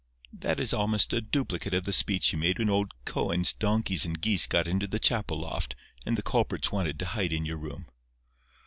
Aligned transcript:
That 0.33 0.59
is 0.59 0.73
almost 0.73 1.13
a 1.13 1.21
duplicate 1.21 1.75
of 1.75 1.83
the 1.83 1.93
speech 1.93 2.33
you 2.33 2.39
made 2.39 2.57
when 2.57 2.71
old 2.71 2.91
Koen's 3.05 3.53
donkeys 3.53 4.03
and 4.03 4.19
geese 4.19 4.47
got 4.47 4.67
into 4.67 4.87
the 4.87 4.97
chapel 4.97 5.41
loft, 5.41 5.75
and 6.07 6.17
the 6.17 6.23
culprits 6.23 6.71
wanted 6.71 6.97
to 6.97 7.05
hide 7.05 7.31
in 7.31 7.45
your 7.45 7.57
room." 7.59 7.85